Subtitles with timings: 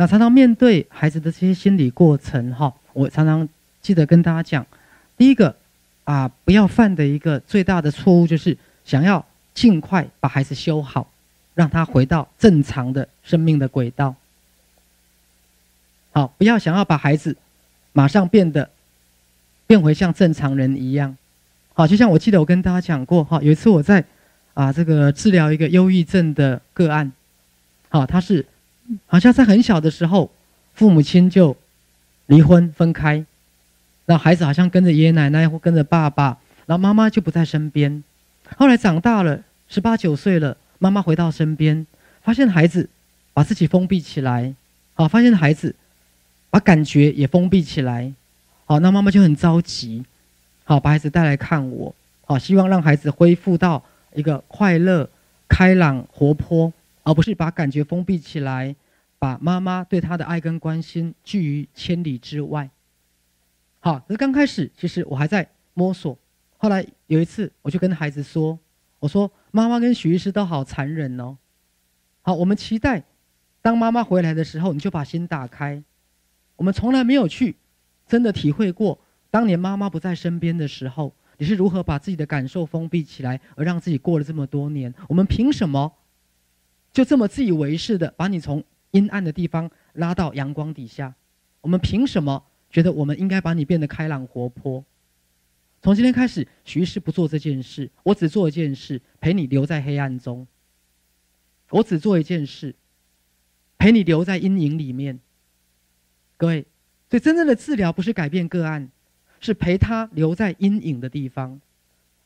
[0.00, 3.48] 那常常面对孩子的这些心理过程，哈，我常常
[3.82, 4.64] 记得跟大家讲，
[5.16, 5.52] 第一个
[6.04, 11.10] 啊，不要犯的一个最大的错误就是想要尽快把孩子修好，
[11.56, 14.14] 让他回到正常的生命的轨道。
[16.12, 17.36] 好，不要想要把孩子
[17.92, 18.70] 马上变得
[19.66, 21.16] 变回像正常人一样。
[21.74, 24.04] 好，就像我记得我跟大家讲过，哈，有一次我在
[24.54, 27.10] 啊这个治疗一个忧郁症的个案，
[27.88, 28.46] 好，他是。
[29.06, 30.30] 好像在很小的时候，
[30.74, 31.56] 父母亲就
[32.26, 33.24] 离婚分开，
[34.06, 38.02] 然后孩子好像跟着爷爷奶奶或跟着爸爸，然后妈妈就不在身边。
[38.56, 41.86] 后来长大了，十八九岁了，妈妈回到身边，
[42.22, 42.88] 发现孩子
[43.34, 44.54] 把自己封闭起来，
[44.94, 45.74] 好，发现孩子
[46.48, 48.12] 把感觉也封闭起来，
[48.64, 50.04] 好，那妈妈就很着急，
[50.64, 51.94] 好，把孩子带来看我，
[52.24, 53.82] 好，希望让孩子恢复到
[54.14, 55.10] 一个快乐、
[55.46, 56.72] 开朗、活泼。
[57.08, 58.76] 而不是把感觉封闭起来，
[59.18, 62.68] 把妈妈对他的爱跟关心拒于千里之外。
[63.80, 66.18] 好，可是刚开始其实我还在摸索。
[66.58, 68.58] 后来有一次，我就跟孩子说
[69.00, 71.38] ：“我说妈妈跟许医师都好残忍哦。
[72.20, 73.02] 好，我们期待
[73.62, 75.82] 当妈妈回来的时候，你就把心打开。
[76.56, 77.56] 我们从来没有去
[78.06, 84.92] 真的体会过，当年妈妈不在身边的时候，你是如何把自己的感受封闭起来，而让自己过了这么多年。
[85.08, 85.90] 我们凭什么？”
[86.92, 91.14] 就这么自以为是的把你从阴暗的地方拉到阳光底下，
[91.60, 94.84] 我们凭什么觉得我们应该把你变得开朗活泼？
[95.80, 100.46] 从今天开始，徐师不做这件事，我只做一件事，陪你留在黑暗中。
[101.70, 102.74] 我只做一件事，
[103.76, 105.20] 陪你留在阴影里面。
[106.36, 106.66] 各位，
[107.08, 108.90] 所以真正的治疗不是改变个案，
[109.38, 111.60] 是陪他留在阴影的地方。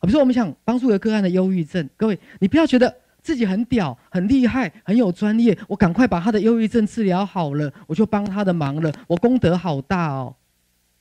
[0.00, 3.01] 比如说，我们想帮助一个个案的忧郁症，各位，你不要觉得。
[3.22, 5.56] 自己很屌，很厉害，很有专业。
[5.68, 8.92] 我赶快把他的忧郁症治疗好了，我就帮他的忙了。
[9.06, 10.34] 我功德好大哦！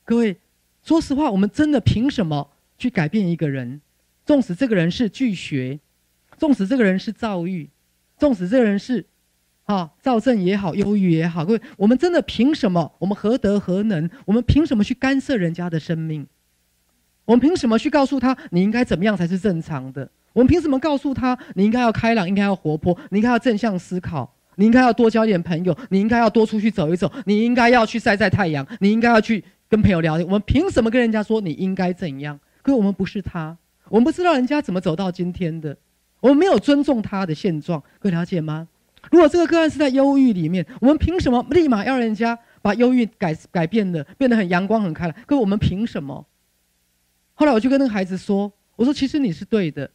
[0.06, 0.38] 各位，
[0.84, 3.82] 说实话，我们真的凭什么去改变一个人？
[4.24, 5.80] 纵使这个人是拒学，
[6.38, 7.70] 纵使这个人是躁郁，
[8.18, 9.04] 纵使这个人是
[9.64, 12.94] 啊躁症也好，忧郁也好，各位，我们真的凭什么？
[13.00, 14.08] 我们何德何能？
[14.26, 16.28] 我们凭什么去干涉人家的生命？
[17.26, 20.10] 我们凭什么去告诉他你应该怎么样才是正常的？
[20.34, 30.26] 我们凭什么告诉他，你应该要开朗，应该要活泼，你应该要正向思考，你应该要多交点朋友，你应该要多出去走一走，你应该要去晒晒太阳，你应该要去跟朋友聊天。
[30.26, 32.40] 我们凭什么跟人家说你应该怎样？
[32.62, 33.58] 可我们不是他，
[33.90, 35.76] 我们不知道人家怎么走到今天的，
[36.22, 38.68] 我们没有尊重他的现状，各位了解吗？
[39.12, 45.16] 如果这个个案是在忧郁里面，我们凭什么立马要人家把忧郁改改变的，变得很阳光很开朗？
[45.26, 46.26] 可我们凭什么？
[47.34, 49.90] 后来我就跟那个孩子说：“我说其实你是对的。”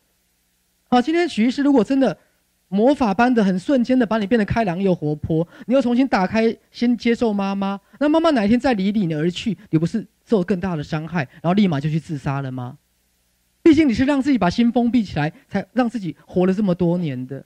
[0.88, 2.16] 好，今天许医师如果真的
[2.68, 12.78] 魔法般的、很瞬间的把你变得开朗又活泼，你又重新打开先接受妈妈，那妈妈哪一天再离你而去，你不是受更大的伤害，然后立马就去自杀了吗？
[13.62, 17.44] 毕竟你是让自己把心封闭起来，才让自己活了这么多年的。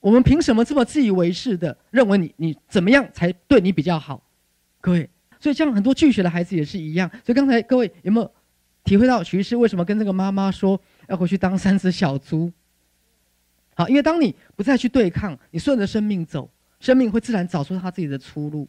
[0.00, 4.22] 我们凭什么这么自以为是的认为你你怎么样才对你比较好？
[4.80, 7.06] 各位，所以像很多拒学的孩子也是一样。
[7.24, 8.32] 所以刚才各位有没有
[8.82, 10.80] 体会到许医师为什么跟这个妈妈说？
[11.10, 12.50] 要回去当三只小猪，
[13.74, 16.48] 好，因为当你不再去对抗，你顺着生命走，
[16.78, 18.68] 生命会自然找出他自己的出路。